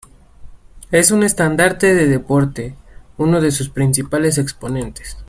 [0.89, 5.15] Es un estandarte de este deporte y uno de sus principales exponentes.